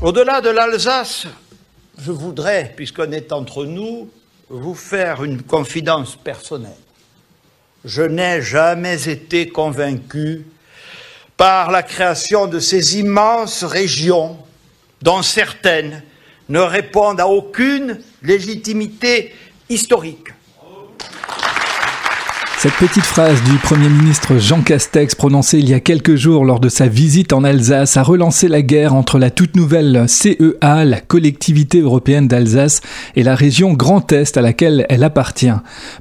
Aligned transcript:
Au-delà 0.00 0.40
de 0.40 0.48
l'Alsace, 0.48 1.26
je 1.98 2.12
voudrais, 2.12 2.72
puisqu'on 2.76 3.10
est 3.10 3.32
entre 3.32 3.64
nous, 3.64 4.08
vous 4.48 4.76
faire 4.76 5.24
une 5.24 5.42
confidence 5.42 6.14
personnelle. 6.14 6.70
Je 7.84 8.02
n'ai 8.02 8.40
jamais 8.40 9.08
été 9.08 9.48
convaincu 9.48 10.46
par 11.36 11.72
la 11.72 11.82
création 11.82 12.46
de 12.46 12.60
ces 12.60 13.00
immenses 13.00 13.64
régions 13.64 14.38
dont 15.02 15.22
certaines 15.22 16.04
ne 16.48 16.60
répondent 16.60 17.20
à 17.20 17.26
aucune 17.26 18.00
légitimité 18.22 19.34
historique. 19.68 20.28
Cette 22.60 22.74
petite 22.74 23.04
phrase 23.04 23.40
du 23.44 23.56
Premier 23.58 23.88
ministre 23.88 24.36
Jean 24.38 24.62
Castex 24.62 25.14
prononcée 25.14 25.60
il 25.60 25.68
y 25.68 25.74
a 25.74 25.78
quelques 25.78 26.16
jours 26.16 26.44
lors 26.44 26.58
de 26.58 26.68
sa 26.68 26.88
visite 26.88 27.32
en 27.32 27.44
Alsace 27.44 27.96
a 27.96 28.02
relancé 28.02 28.48
la 28.48 28.62
guerre 28.62 28.96
entre 28.96 29.20
la 29.20 29.30
toute 29.30 29.54
nouvelle 29.54 30.06
CEA, 30.08 30.84
la 30.84 31.00
collectivité 31.00 31.78
européenne 31.78 32.26
d'Alsace, 32.26 32.80
et 33.14 33.22
la 33.22 33.36
région 33.36 33.74
Grand 33.74 34.10
Est 34.10 34.36
à 34.36 34.42
laquelle 34.42 34.86
elle 34.88 35.04
appartient. 35.04 35.52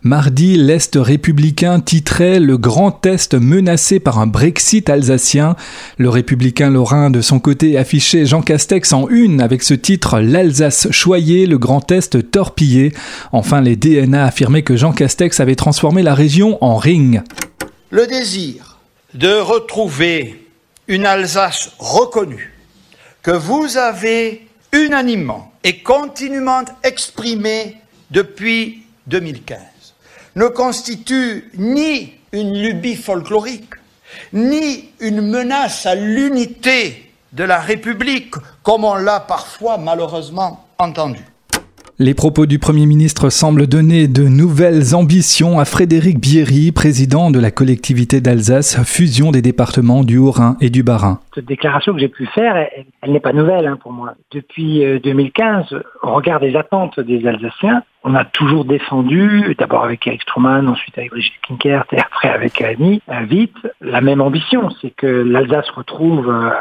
Mardi, 0.01 0.57
l'Est 0.57 0.97
républicain 0.99 1.79
titrait 1.79 2.39
Le 2.39 2.57
Grand 2.57 3.05
Est 3.05 3.35
menacé 3.35 3.99
par 3.99 4.17
un 4.17 4.25
Brexit 4.25 4.89
alsacien. 4.89 5.55
Le 5.99 6.09
républicain 6.09 6.71
lorrain 6.71 7.11
de 7.11 7.21
son 7.21 7.37
côté 7.39 7.77
affichait 7.77 8.25
Jean 8.25 8.41
Castex 8.41 8.93
en 8.93 9.07
une 9.09 9.41
avec 9.41 9.61
ce 9.61 9.75
titre 9.75 10.21
L'Alsace 10.21 10.87
choyée, 10.89 11.45
le 11.45 11.59
Grand 11.59 11.91
Est 11.91 12.31
torpillé. 12.31 12.93
Enfin, 13.31 13.61
les 13.61 13.75
DNA 13.75 14.23
affirmaient 14.23 14.63
que 14.63 14.75
Jean 14.75 14.91
Castex 14.91 15.39
avait 15.39 15.53
transformé 15.53 16.01
la 16.01 16.15
région 16.15 16.46
en 16.61 16.77
ring. 16.77 17.21
Le 17.89 18.07
désir 18.07 18.77
de 19.13 19.33
retrouver 19.39 20.47
une 20.87 21.05
Alsace 21.05 21.71
reconnue 21.79 22.53
que 23.23 23.31
vous 23.31 23.77
avez 23.77 24.47
unanimement 24.71 25.51
et 25.63 25.81
continuellement 25.81 26.63
exprimé 26.83 27.77
depuis 28.11 28.83
2015 29.07 29.59
ne 30.35 30.47
constitue 30.47 31.49
ni 31.57 32.13
une 32.31 32.61
lubie 32.61 32.95
folklorique, 32.95 33.73
ni 34.33 34.89
une 34.99 35.21
menace 35.21 35.85
à 35.85 35.95
l'unité 35.95 37.11
de 37.33 37.43
la 37.43 37.59
République, 37.59 38.35
comme 38.63 38.83
on 38.83 38.95
l'a 38.95 39.19
parfois 39.19 39.77
malheureusement 39.77 40.67
entendu. 40.77 41.25
Les 41.99 42.13
propos 42.13 42.45
du 42.45 42.59
Premier 42.59 42.85
ministre 42.85 43.31
semblent 43.31 43.65
donner 43.65 44.07
de 44.07 44.21
nouvelles 44.21 44.93
ambitions 44.93 45.57
à 45.57 45.65
Frédéric 45.65 46.19
Bierry, 46.19 46.71
président 46.71 47.31
de 47.31 47.39
la 47.39 47.49
collectivité 47.49 48.21
d'Alsace, 48.21 48.83
fusion 48.85 49.31
des 49.31 49.41
départements 49.41 50.03
du 50.03 50.19
Haut-Rhin 50.19 50.57
et 50.61 50.69
du 50.69 50.83
Bas-Rhin. 50.83 51.19
Cette 51.33 51.45
déclaration 51.45 51.93
que 51.93 51.99
j'ai 51.99 52.07
pu 52.07 52.27
faire, 52.27 52.55
elle, 53.01 53.11
n'est 53.11 53.19
pas 53.19 53.33
nouvelle 53.33 53.65
hein, 53.65 53.79
pour 53.81 53.93
moi. 53.93 54.13
Depuis 54.29 54.83
2015, 55.01 55.73
euh, 55.73 55.81
au 56.03 56.13
regard 56.13 56.39
des 56.39 56.55
attentes 56.55 56.99
des 56.99 57.25
Alsaciens, 57.25 57.81
on 58.03 58.15
a 58.15 58.23
toujours 58.23 58.63
défendu, 58.63 59.55
d'abord 59.57 59.83
avec 59.83 60.05
Eric 60.07 60.21
Stroman, 60.21 60.67
ensuite 60.69 60.97
avec 60.97 61.09
Brigitte 61.09 61.33
Kinkert 61.47 61.85
et 61.91 61.99
après 61.99 62.29
avec 62.29 62.61
Annie 62.61 63.01
euh, 63.09 63.23
vite, 63.23 63.57
la 63.81 64.01
même 64.01 64.21
ambition, 64.21 64.69
c'est 64.81 64.91
que 64.91 65.07
l'Alsace 65.07 65.69
retrouve 65.71 66.29
euh, 66.29 66.51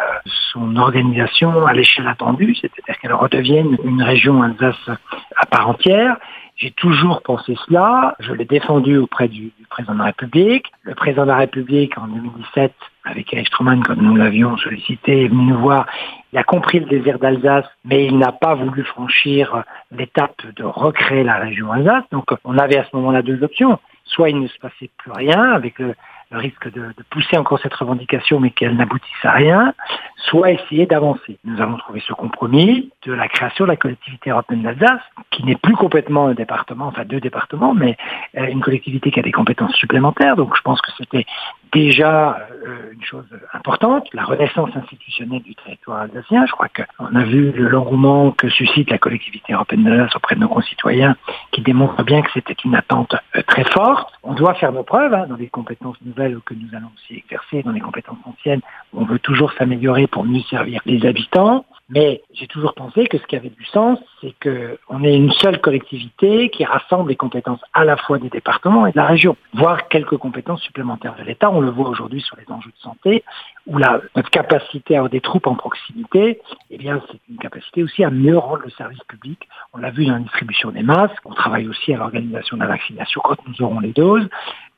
son 0.53 0.77
organisation 0.77 1.67
à 1.67 1.73
l'échelle 1.73 2.09
attendue, 2.09 2.55
c'est-à-dire 2.55 2.99
qu'elle 3.01 3.15
redevienne 3.15 3.77
une 3.85 4.03
région 4.03 4.43
Alsace 4.43 4.91
à 5.37 5.47
part 5.47 5.69
entière. 5.69 6.17
J'ai 6.57 6.71
toujours 6.71 7.21
pensé 7.23 7.55
cela, 7.67 8.17
je 8.19 8.33
l'ai 8.33 8.47
défendu 8.47 8.97
auprès 8.97 9.29
du, 9.29 9.53
président 9.69 9.93
de 9.93 9.99
la 9.99 10.05
République. 10.07 10.73
Le 10.83 10.95
président 10.95 11.25
de 11.25 11.29
la 11.29 11.37
République, 11.37 11.99
en 11.99 12.07
2017, 12.07 12.73
avec 13.05 13.33
Eric 13.35 13.47
Stroman, 13.49 13.83
comme 13.83 14.01
nous 14.01 14.17
l'avions 14.17 14.57
sollicité, 14.57 15.25
est 15.25 15.29
venu 15.29 15.53
nous 15.53 15.59
voir. 15.59 15.87
Il 16.33 16.39
a 16.39 16.45
compris 16.45 16.81
le 16.81 16.87
désir 16.87 17.19
d'Alsace, 17.19 17.67
mais 17.85 18.07
il 18.07 18.17
n'a 18.17 18.33
pas 18.33 18.55
voulu 18.55 18.85
franchir 18.85 19.65
l'étape 19.91 20.41
de 20.57 20.65
recréer 20.65 21.25
la 21.25 21.37
région 21.37 21.71
Alsace. 21.73 22.05
Donc 22.11 22.25
on 22.45 22.57
avait 22.57 22.79
à 22.79 22.85
ce 22.85 22.97
moment-là 22.97 23.21
deux 23.21 23.43
options. 23.43 23.79
Soit 24.05 24.31
il 24.31 24.41
ne 24.41 24.47
se 24.47 24.59
passait 24.59 24.91
plus 24.97 25.13
rien 25.13 25.53
avec 25.53 25.79
le, 25.79 25.89
le 25.89 25.95
risque 26.33 26.71
de, 26.73 26.81
de, 26.81 27.05
pousser 27.11 27.37
encore 27.37 27.59
cette 27.61 27.75
revendication 27.75 28.41
mais 28.41 28.51
qu'elle 28.51 28.77
n'aboutisse 28.77 29.25
à 29.25 29.33
rien, 29.33 29.75
soit 30.17 30.51
essayer 30.51 30.87
d'avancer. 30.87 31.39
Nous 31.45 31.61
avons 31.61 31.77
trouvé 31.77 32.03
ce 32.07 32.13
compromis 32.13 32.91
de 33.05 33.13
la 33.13 33.29
création 33.29 33.65
de 33.65 33.71
la 33.71 33.77
collectivité 33.77 34.31
européenne 34.31 34.63
d'Alsace, 34.63 35.01
qui 35.31 35.45
n'est 35.45 35.57
plus 35.57 35.77
complètement 35.77 36.27
un 36.27 36.35
département, 36.35 36.87
enfin 36.87 37.05
deux 37.05 37.21
départements, 37.21 37.75
mais 37.75 37.97
euh, 38.37 38.47
une 38.47 38.61
collectivité 38.61 39.11
qui 39.11 39.21
a 39.21 39.23
des 39.23 39.33
compétences 39.33 39.75
supplémentaires. 39.75 40.37
Donc 40.37 40.57
je 40.57 40.63
pense 40.63 40.81
que 40.81 40.91
c'était 40.99 41.27
déjà 41.73 42.39
euh, 42.67 42.93
une 42.93 43.03
chose 43.03 43.27
importante, 43.53 44.07
la 44.13 44.25
renaissance 44.25 44.71
institutionnelle 44.75 45.43
du 45.43 45.55
territoire 45.55 46.03
alsacien. 46.03 46.47
Je 46.47 46.53
crois 46.53 46.69
qu'on 46.69 47.15
a 47.15 47.25
vu 47.25 47.53
l'engouement 47.53 48.31
que 48.31 48.49
suscite 48.49 48.91
la 48.91 48.99
collectivité 48.99 49.53
européenne 49.53 49.85
d'Alsace 49.85 50.17
auprès 50.17 50.35
de 50.35 50.41
nos 50.41 50.49
concitoyens, 50.49 51.17
qui 51.53 51.61
démontre 51.61 52.03
bien 52.05 52.23
que 52.23 52.31
c'était 52.33 52.57
une 52.65 52.75
attente 52.75 53.15
euh, 53.37 53.43
très 53.47 53.65
forte. 53.65 54.11
On 54.23 54.35
doit 54.35 54.55
faire 54.55 54.73
nos 54.73 54.83
preuves 54.83 55.13
hein, 55.13 55.27
dans 55.29 55.37
les 55.37 55.49
compétences 55.49 56.01
nouvelles 56.05 56.39
que 56.45 56.55
nous 56.55 56.69
allons 56.75 56.91
aussi 56.97 57.19
exercer, 57.19 57.63
dans 57.63 57.73
les 57.73 57.81
compétences 57.81 58.19
anciennes. 58.25 58.63
On 58.95 59.05
veut 59.05 59.19
toujours 59.19 59.53
s'améliorer 59.53 60.07
pour 60.07 60.25
mieux 60.25 60.43
servir 60.49 60.81
les 60.87 61.05
habitants. 61.07 61.66
Mais 61.89 62.23
j'ai 62.35 62.49
toujours 62.49 62.75
pensé 62.75 63.07
que 63.07 63.17
ce 63.17 63.23
qui 63.27 63.37
avait 63.37 63.51
du 63.51 63.65
sens, 63.67 64.01
c'est 64.21 64.35
qu'on 64.43 65.05
ait 65.05 65.15
une 65.15 65.31
seule 65.31 65.61
collectivité 65.61 66.49
qui 66.51 66.65
rassemble 66.65 67.11
les 67.11 67.17
compétences 67.17 67.61
à 67.75 67.85
la 67.85 67.97
fois 67.97 68.19
des 68.19 68.29
départements 68.29 68.89
et 68.89 68.91
de 68.91 68.97
la 68.97 69.07
région, 69.07 69.37
voire 69.55 69.87
quelques 69.87 70.17
compétences 70.17 70.63
supplémentaires 70.63 71.15
de 71.17 71.23
l'État. 71.23 71.49
On 71.49 71.61
le 71.61 71.71
voit 71.71 71.89
aujourd'hui 71.89 72.21
sur 72.23 72.37
les 72.37 72.53
enjeux 72.53 72.71
de 72.71 72.83
santé, 72.83 73.23
où 73.69 73.79
la, 73.79 74.01
notre 74.17 74.31
capacité 74.31 74.97
à 74.97 74.99
avoir 74.99 75.11
des 75.11 75.21
troupes 75.21 75.47
en 75.47 75.55
proximité, 75.55 76.41
eh 76.71 76.77
bien, 76.77 77.01
c'est 77.09 77.21
une 77.31 77.39
capacité 77.39 77.85
aussi 77.85 78.03
à 78.03 78.11
mieux 78.11 78.37
rendre 78.37 78.63
le 78.65 78.71
service 78.71 79.03
public. 79.07 79.49
On 79.73 79.79
l'a 79.79 79.91
vu 79.91 80.07
dans 80.07 80.15
la 80.15 80.21
distribution 80.21 80.73
des 80.73 80.83
masques. 80.83 81.23
On 81.25 81.35
travaille 81.35 81.69
aussi 81.69 81.95
à 81.95 81.99
l'organisation 81.99 82.57
de 82.57 82.63
la 82.63 82.69
vaccination 82.69 83.21
quand 83.23 83.37
nous 83.47 83.65
aurons 83.65 83.79
les 83.79 83.93
doses. 83.93 84.29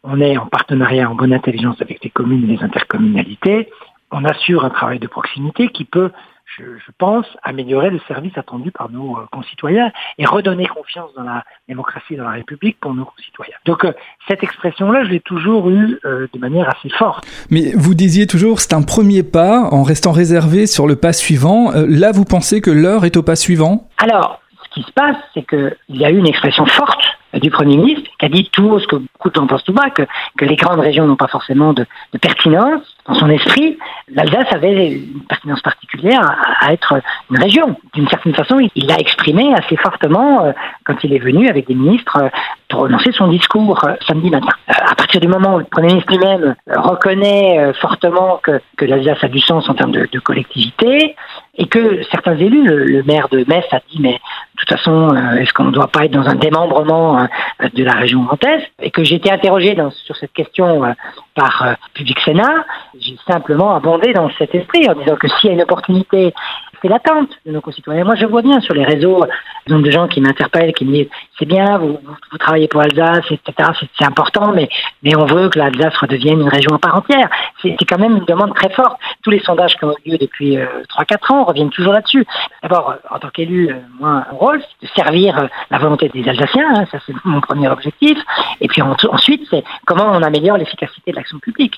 On 0.03 0.21
est 0.21 0.37
en 0.37 0.47
partenariat 0.47 1.11
en 1.11 1.15
bonne 1.15 1.33
intelligence 1.33 1.81
avec 1.81 2.05
les 2.05 2.11
communes 2.11 2.45
et 2.45 2.57
les 2.57 2.63
intercommunalités. 2.63 3.71
On 4.11 4.25
assure 4.25 4.65
un 4.65 4.71
travail 4.71 4.99
de 4.99 5.07
proximité 5.07 5.69
qui 5.69 5.85
peut 5.85 6.11
je, 6.57 6.91
pense, 6.99 7.27
améliorer 7.43 7.91
le 7.91 8.01
service 8.09 8.37
attendu 8.37 8.71
par 8.71 8.91
nos 8.91 9.17
euh, 9.17 9.27
concitoyens 9.31 9.93
et 10.19 10.25
redonner 10.25 10.67
confiance 10.67 11.11
dans 11.17 11.23
la 11.23 11.45
démocratie 11.69 12.15
et 12.15 12.17
dans 12.17 12.25
la 12.25 12.33
République 12.33 12.79
pour 12.81 12.95
nos 12.95 13.05
concitoyens. 13.05 13.57
Donc 13.65 13.85
euh, 13.85 13.93
cette 14.27 14.43
expression-là, 14.43 15.05
je 15.05 15.11
l'ai 15.11 15.21
toujours 15.21 15.71
eue 15.71 15.99
euh, 16.05 16.27
de 16.33 16.39
manière 16.39 16.69
assez 16.69 16.89
forte. 16.91 17.27
Mais 17.51 17.73
vous 17.75 17.95
disiez 17.95 18.27
toujours, 18.27 18.61
c'est 18.61 18.73
un 18.75 18.83
premier 18.83 19.23
pas 19.23 19.69
en 19.71 19.83
restant 19.83 20.13
réservé 20.13 20.67
sur 20.67 20.87
le 20.87 20.97
pas 20.97 21.13
suivant. 21.13 21.71
là, 21.75 22.13
vous 22.13 22.25
pensez 22.25 22.61
que 22.61 22.71
l'heure 22.71 23.05
est 23.05 23.17
au 23.17 23.23
pas 23.23 23.37
suivant? 23.37 23.89
Alors, 23.99 24.41
ce 24.65 24.69
qui 24.71 24.83
se 24.83 24.93
passe, 24.93 25.17
c'est 25.35 25.47
qu'il 25.47 25.77
y 25.91 26.05
a 26.05 26.11
eu 26.11 26.17
une 26.17 26.27
expression 26.27 26.67
forte 26.67 27.03
du 27.35 27.51
Premier 27.51 27.77
ministre 27.77 28.11
qui 28.19 28.27
a 28.27 28.29
dit 28.29 28.49
tout 28.53 28.79
ce 28.79 28.87
que 28.87 28.97
beaucoup 28.97 29.31
de 29.31 29.35
gens 29.35 29.47
pensent 29.47 29.65
tout 29.65 29.73
bas, 29.73 29.91
que, 29.91 30.03
que 30.39 30.45
les 30.45 30.57
grandes 30.57 30.81
régions 30.81 31.07
n'ont 31.07 31.17
pas 31.17 31.29
forcément 31.29 31.73
de, 31.73 31.87
de 32.13 32.19
pertinence 32.19 32.98
dans 33.09 33.15
son 33.15 33.31
esprit, 33.31 33.79
l'Alsace 34.09 34.53
avait 34.53 34.93
une 34.93 35.23
pertinence 35.27 35.63
particulière 35.63 36.21
à, 36.61 36.73
être 36.75 37.01
une 37.31 37.39
région. 37.39 37.75
D'une 37.95 38.09
certaine 38.09 38.35
façon, 38.35 38.59
il 38.75 38.87
l'a 38.87 38.97
exprimé 38.99 39.55
assez 39.55 39.77
fortement 39.77 40.45
euh, 40.45 40.53
quand 40.85 41.03
il 41.03 41.15
est 41.15 41.19
venu 41.19 41.49
avec 41.49 41.67
des 41.67 41.75
ministres 41.75 42.19
euh, 42.19 42.29
pour 42.69 42.81
renoncer 42.81 43.11
son 43.13 43.29
discours 43.29 43.83
euh, 43.85 43.95
samedi 44.07 44.29
matin. 44.29 44.53
à 44.69 44.95
partir 44.95 45.23
du 45.23 45.29
moment 45.29 45.55
où 45.55 45.59
le 45.59 45.65
Premier 45.65 45.89
ministre 45.89 46.13
lui-même 46.13 46.55
reconnaît 46.67 47.73
fortement 47.81 48.41
que, 48.43 48.61
l'Alsace 48.85 49.25
a 49.25 49.29
du 49.29 49.41
sens 49.41 49.69
en 49.71 49.75
termes 49.75 49.93
de, 49.93 50.19
collectivité, 50.19 51.17
et 51.57 51.67
que 51.67 52.03
certains 52.11 52.37
élus, 52.37 52.65
le, 52.65 53.03
maire 53.05 53.29
de 53.31 53.45
Metz 53.49 53.65
a 53.73 53.81
dit, 53.91 53.99
mais 54.01 54.13
de 54.13 54.59
toute 54.59 54.69
façon, 54.69 55.15
est-ce 55.39 55.53
qu'on 55.55 55.65
ne 55.65 55.71
doit 55.71 55.89
pas 55.89 56.05
être 56.05 56.11
dans 56.11 56.29
un 56.29 56.35
démembrement 56.35 57.27
de 57.75 57.85
la 57.85 57.93
région 57.93 58.27
Est 58.43 58.71
Et 58.81 58.91
que 58.91 59.03
j'ai 59.03 59.17
été 59.17 59.31
interrogé 59.31 59.77
sur 60.05 60.17
cette 60.17 60.33
question 60.33 60.95
par 61.39 61.77
Public 61.95 62.19
Sénat, 62.21 62.65
j'ai 62.99 63.17
simplement 63.27 63.75
abondé 63.77 64.13
dans 64.13 64.29
cet 64.39 64.55
esprit 64.55 64.89
en 64.89 64.95
disant 64.95 65.17
que 65.17 65.29
s'il 65.29 65.49
y 65.49 65.53
a 65.53 65.55
une 65.55 65.63
opportunité 65.63 66.35
c'est 66.81 66.89
l'attente 66.89 67.31
de 67.45 67.53
nos 67.53 67.61
concitoyens. 67.61 68.05
Moi, 68.05 68.15
je 68.15 68.27
vois 68.27 68.43
bien 68.43 68.61
sur 68.61 68.75
les 68.75 68.85
réseaux, 68.85 69.25
nombre 69.69 69.85
de 69.85 69.91
gens 69.91 70.09
qui 70.09 70.21
m'interpellent, 70.21 70.73
qui 70.73 70.85
me 70.85 70.93
disent 70.93 71.09
c'est 71.39 71.47
bien, 71.47 71.79
vous, 71.79 71.99
travaillez 72.39 72.69
pour 72.69 72.81
Alsace, 72.81 73.25
etc. 73.31 73.71
C'est 73.99 74.05
important, 74.05 74.53
mais, 74.53 74.69
mais 75.03 75.17
on 75.17 75.27
veut 75.27 75.49
que 75.49 75.59
l'Alsace 75.59 75.97
redevienne 75.97 76.41
une 76.41 76.49
région 76.49 76.75
à 76.75 76.79
part 76.79 76.97
entière. 76.97 77.29
C'est 77.63 77.77
quand 77.89 77.99
même 77.99 78.17
une 78.17 78.25
demande 78.25 78.55
très 78.55 78.71
forte. 78.71 78.99
Tous 79.23 79.31
les 79.31 79.41
sondages 79.41 79.77
qui 79.77 79.85
ont 79.85 79.95
eu 80.05 80.13
lieu 80.13 80.19
depuis 80.19 80.57
euh, 80.57 80.67
3-4 80.99 81.33
ans 81.33 81.45
reviennent 81.45 81.71
toujours 81.71 81.93
là-dessus. 81.93 82.25
D'abord, 82.63 82.91
euh, 82.91 82.97
en 83.11 83.19
tant 83.19 83.29
qu'élu, 83.29 83.71
euh, 83.71 83.75
moi, 84.01 84.25
un 84.31 84.35
rôle, 84.35 84.61
c'est 84.81 84.87
de 84.87 84.93
servir 84.95 85.39
euh, 85.39 85.47
la 85.71 85.79
volonté 85.79 86.09
des 86.09 86.29
Alsaciens. 86.29 86.75
Hein, 86.75 86.85
ça, 86.91 86.99
c'est 87.07 87.15
mon 87.25 87.41
premier 87.41 87.69
objectif. 87.69 88.19
Et 88.61 88.69
puis 88.69 88.83
ensuite, 88.83 89.47
c'est 89.51 89.65
comment 89.87 90.11
on 90.13 90.23
améliore 90.23 90.57
l'efficacité 90.57 91.13
de 91.13 91.17
l'action 91.17 91.28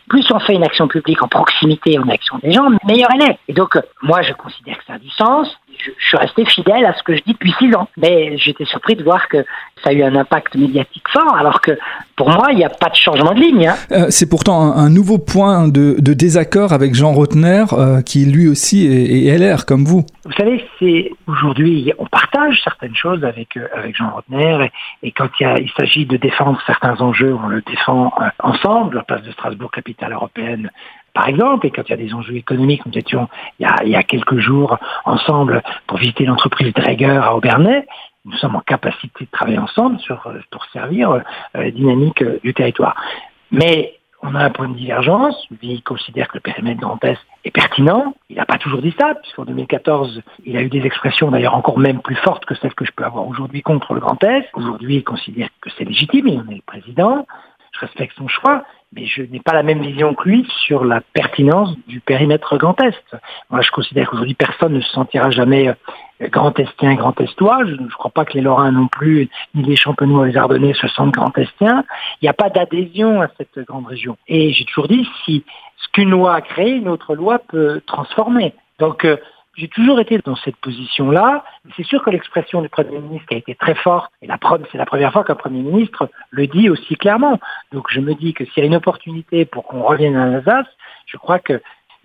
Plus 0.09 0.31
on 0.33 0.39
fait 0.41 0.55
une 0.55 0.65
action 0.65 0.89
publique 0.89 1.23
en 1.23 1.29
proximité, 1.29 1.99
en 1.99 2.09
action 2.09 2.39
des 2.43 2.53
gens, 2.53 2.69
meilleure 2.87 3.11
elle 3.15 3.31
est. 3.31 3.39
Et 3.49 3.53
donc, 3.53 3.79
moi, 4.03 4.23
je 4.23 4.33
considère 4.33 4.79
que 4.79 4.85
ça 4.85 4.95
a 4.95 4.99
du 4.99 5.11
sens. 5.11 5.57
Je, 5.85 5.91
suis 6.07 6.17
resté 6.17 6.45
fidèle 6.45 6.85
à 6.85 6.95
ce 6.95 7.03
que 7.03 7.17
je 7.17 7.23
dis 7.23 7.33
depuis 7.33 7.55
six 7.59 7.75
ans. 7.75 7.89
Mais 7.97 8.37
j'étais 8.39 8.65
surpris 8.65 8.97
de 8.97 9.03
voir 9.03 9.29
que 9.29 9.45
ça 9.83 9.91
a 9.91 9.93
eu 9.93 10.03
un 10.03 10.15
impact 10.15 10.55
médiatique 10.55 11.09
fort, 11.09 11.35
alors 11.37 11.61
que 11.61 11.79
pour 12.17 12.29
moi, 12.29 12.49
il 12.51 12.59
n'y 12.59 12.65
a 12.65 12.69
pas 12.69 12.91
de 12.91 12.97
changement 12.97 13.33
de 13.33 13.41
ligne. 13.41 13.69
Hein. 13.69 13.77
Euh, 13.93 14.07
c'est 14.11 14.29
pourtant 14.29 14.61
un, 14.61 14.91
nouveau 14.91 15.19
point 15.19 15.69
de, 15.69 15.95
désaccord 15.99 16.73
avec 16.73 16.95
Jean 16.95 17.13
Rotner, 17.13 17.65
euh, 17.73 18.03
qui 18.03 18.27
lui 18.27 18.49
aussi 18.49 18.87
est, 18.87 19.39
LR, 19.39 19.65
comme 19.65 19.85
vous. 19.85 20.05
Vous 20.25 20.33
savez, 20.33 20.65
c'est 20.79 21.11
aujourd'hui, 21.27 21.93
on 21.99 22.07
partage 22.07 22.61
certaines 22.63 22.95
choses 22.95 23.25
avec, 23.25 23.57
euh, 23.57 23.67
avec 23.75 23.97
Jean 23.97 24.11
Rotner, 24.11 24.71
et, 25.03 25.13
quand 25.13 25.29
il, 25.41 25.47
il 25.61 25.71
s'agit 25.77 26.05
de 26.05 26.17
défendre 26.17 26.61
certains 26.67 27.01
enjeux, 27.01 27.35
on 27.43 27.49
le 27.49 27.63
défend 27.63 28.13
ensemble, 28.41 28.97
la 28.97 29.03
place 29.03 29.23
de 29.23 29.33
Strasbourg, 29.33 29.71
capitale 29.71 30.13
européenne, 30.13 30.71
par 31.15 31.29
exemple, 31.29 31.67
et 31.67 31.71
quand 31.71 31.83
il 31.87 31.91
y 31.91 31.95
a 31.95 31.97
des 31.97 32.15
enjeux 32.15 32.37
économiques, 32.37 32.85
nous 32.87 32.97
étions 32.97 33.29
il 33.59 33.67
y 33.89 33.97
a, 33.97 34.03
quelques 34.03 34.39
jours 34.39 34.79
ensemble 35.05 35.63
pour 35.87 35.99
visiter 35.99 36.25
l'entreprise 36.25 36.73
Draeger 36.73 37.21
à 37.23 37.35
Aubernais, 37.35 37.87
nous 38.25 38.37
sommes 38.37 38.57
en 38.57 38.61
capacité 38.61 39.25
de 39.25 39.31
travailler 39.31 39.59
ensemble 39.59 39.99
euh, 40.11 40.41
pour 40.51 40.65
servir 40.67 41.11
euh, 41.11 41.21
la 41.55 41.71
dynamique 41.71 42.23
euh, 42.23 42.39
du 42.43 42.53
territoire. 42.53 42.95
Mais 43.51 43.95
on 44.23 44.35
a 44.35 44.45
un 44.45 44.51
point 44.51 44.69
de 44.69 44.75
divergence. 44.75 45.47
Lui 45.63 45.81
considère 45.83 46.29
que 46.29 46.35
le 46.35 46.41
périmètre 46.41 46.81
Grand 46.81 47.03
Est 47.05 47.19
est 47.45 47.51
pertinent. 47.51 48.15
Il 48.29 48.37
n'a 48.37 48.45
pas 48.45 48.59
toujours 48.59 48.83
dit 48.83 48.95
ça, 48.99 49.15
puisqu'en 49.15 49.47
2014, 49.47 50.23
il 50.45 50.57
a 50.57 50.61
eu 50.61 50.69
des 50.69 50.85
expressions 50.85 51.31
d'ailleurs 51.31 51.55
encore 51.55 51.79
même 51.79 52.03
plus 52.03 52.17
fortes 52.17 52.45
que 52.45 52.55
celles 52.55 52.75
que 52.75 52.85
je 52.85 52.93
peux 52.93 53.05
avoir 53.05 53.27
aujourd'hui 53.27 53.63
contre 53.63 53.95
le 53.95 54.01
Grand 54.01 54.23
Est. 54.23 54.49
Aujourd'hui, 54.53 54.97
il 54.97 55.05
considère 55.05 55.49
que 55.63 55.71
c'est 55.77 55.85
légitime, 55.85 56.29
il 56.29 56.41
en 56.41 56.49
est 56.51 56.57
le 56.57 56.63
président. 56.67 57.27
Je 57.73 57.81
respecte 57.81 58.15
son 58.19 58.29
choix, 58.29 58.65
mais 58.93 59.07
je 59.07 59.23
n'ai 59.23 59.39
pas 59.39 59.53
la 59.53 59.63
même 59.63 59.81
vision 59.81 60.15
que 60.15 60.29
lui 60.29 60.49
sur 60.67 60.85
la 60.85 61.01
pertinence 61.01 61.77
du 61.87 62.01
périmètre 62.01 62.57
Grand 62.57 62.79
Est. 62.81 63.17
Moi, 63.49 63.61
je 63.61 63.71
considère 63.71 64.11
qu'aujourd'hui, 64.11 64.35
personne 64.35 64.73
ne 64.73 64.81
se 64.81 64.91
sentira 64.91 65.31
jamais 65.31 65.73
Grand 66.21 66.59
Estien, 66.59 66.95
Grand 66.97 67.19
Estois. 67.21 67.65
Je 67.67 67.75
ne 67.75 67.89
crois 67.89 68.11
pas 68.11 68.25
que 68.25 68.33
les 68.33 68.41
Lorrains 68.41 68.73
non 68.73 68.89
plus, 68.89 69.29
ni 69.55 69.63
les 69.63 69.77
Champenois, 69.77 70.27
les 70.27 70.37
Ardennais 70.37 70.75
se 70.75 70.89
sentent 70.89 71.13
Grand 71.13 71.37
Estiens. 71.39 71.85
Il 72.21 72.25
n'y 72.25 72.29
a 72.29 72.35
pas 72.35 72.51
d'adhésion 72.51 73.23
à 73.23 73.29
cette 73.39 73.65
grande 73.65 73.87
région. 73.87 74.17
Et 74.27 74.53
j'ai 74.53 74.65
toujours 74.65 74.89
dit, 74.89 75.09
si 75.25 75.45
ce 75.77 75.89
qu'une 75.93 76.11
loi 76.11 76.35
a 76.35 76.41
créé, 76.41 76.73
une 76.73 76.89
autre 76.89 77.15
loi 77.15 77.39
peut 77.39 77.81
transformer. 77.87 78.55
Donc, 78.81 79.05
euh, 79.05 79.17
j'ai 79.57 79.69
toujours 79.69 80.01
été 80.01 80.19
dans 80.19 80.37
cette 80.37 80.57
position-là. 80.57 81.45
C'est 81.77 81.85
sûr 81.85 82.03
que 82.03 82.11
l'expression 82.11 82.63
du 82.63 82.69
Premier 82.69 82.99
ministre 82.99 83.27
a 83.33 83.37
été 83.37 83.55
très 83.55 83.75
forte, 83.75 84.13
et 84.23 84.29
c'est 84.71 84.79
la 84.79 84.87
première 84.87 85.13
fois 85.13 85.25
qu'un 85.25 85.35
Premier 85.35 85.63
ministre 85.63 86.09
le 86.31 86.47
dit 86.47 86.71
aussi 86.71 86.97
clairement. 86.97 87.39
Donc 87.73 87.87
je 87.91 88.01
me 88.01 88.15
dis 88.15 88.33
que 88.33 88.45
s'il 88.45 88.59
y 88.59 88.63
a 88.63 88.67
une 88.67 88.77
opportunité 88.77 89.45
pour 89.45 89.65
qu'on 89.65 89.83
revienne 89.83 90.17
à 90.17 90.37
Alsace, 90.37 90.69
je 91.07 91.17
crois 91.17 91.39
que 91.39 91.61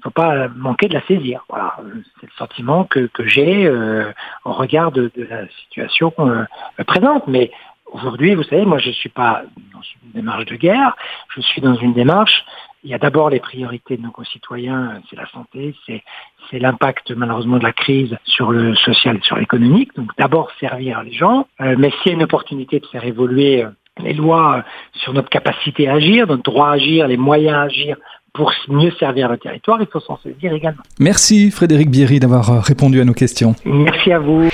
faut 0.06 0.12
pas 0.12 0.47
manquer 0.50 0.88
de 0.88 0.94
la 0.94 1.01
saisir. 1.07 1.44
Voilà, 1.50 1.77
c'est 2.19 2.27
le 2.27 2.31
sentiment 2.38 2.83
que, 2.83 3.07
que 3.07 3.25
j'ai 3.25 3.65
euh, 3.65 4.12
au 4.44 4.53
regard 4.53 4.91
de, 4.91 5.12
de 5.15 5.24
la 5.24 5.48
situation 5.48 6.13
euh, 6.19 6.44
présente. 6.86 7.25
Mais 7.27 7.51
aujourd'hui, 7.91 8.36
vous 8.36 8.44
savez, 8.44 8.65
moi, 8.65 8.77
je 8.77 8.91
suis 8.91 9.09
pas 9.09 9.41
dans 9.74 9.81
une 9.81 10.12
démarche 10.13 10.45
de 10.45 10.56
guerre. 10.57 10.95
Je 11.30 11.41
suis 11.41 11.62
dans 11.62 11.74
une 11.74 11.94
démarche. 11.94 12.45
Il 12.86 12.92
y 12.92 12.94
a 12.94 13.00
d'abord 13.00 13.32
les 13.32 13.40
priorités 13.40 13.98
de 13.98 14.04
nos 14.04 14.12
concitoyens, 14.12 15.02
c'est 15.10 15.16
la 15.16 15.28
santé, 15.32 15.74
c'est 15.88 16.04
c'est 16.52 16.60
l'impact 16.60 17.10
malheureusement 17.12 17.58
de 17.58 17.64
la 17.64 17.74
crise 17.74 18.16
sur 18.26 18.52
le 18.52 18.76
social, 18.76 19.20
sur 19.24 19.38
l'économique. 19.38 19.90
Donc 19.96 20.12
d'abord 20.20 20.52
servir 20.60 21.02
les 21.02 21.12
gens, 21.12 21.48
euh, 21.62 21.76
mais 21.80 21.90
s'il 21.90 22.08
y 22.08 22.10
a 22.12 22.14
une 22.14 22.24
opportunité 22.24 22.80
de 22.80 22.86
faire 22.86 23.04
évoluer 23.04 23.66
les 24.04 24.14
lois 24.14 24.64
sur 24.94 25.14
notre 25.14 25.30
capacité 25.30 25.88
à 25.88 25.94
agir, 25.94 26.28
notre 26.28 26.44
droit 26.44 26.70
à 26.70 26.74
agir, 26.74 27.08
les 27.08 27.18
moyens 27.18 27.56
à 27.56 27.62
agir 27.64 27.98
pour 28.34 28.54
mieux 28.68 28.92
servir 29.00 29.30
le 29.30 29.38
territoire, 29.38 29.80
il 29.82 29.88
faut 29.88 30.02
s'en 30.02 30.20
saisir 30.20 30.54
également. 30.54 30.84
Merci 31.00 31.50
Frédéric 31.50 31.90
Bierry 31.90 32.20
d'avoir 32.20 32.52
euh, 32.52 32.60
répondu 32.60 33.02
à 33.02 33.06
nos 33.06 33.14
questions. 33.14 33.56
Merci 33.66 34.12
à 34.12 34.20
vous. 34.20 34.50